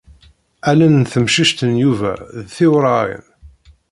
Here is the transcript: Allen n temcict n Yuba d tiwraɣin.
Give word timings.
Allen 0.69 0.93
n 1.01 1.03
temcict 1.11 1.59
n 1.71 1.73
Yuba 1.83 2.13
d 2.41 2.45
tiwraɣin. 2.55 3.25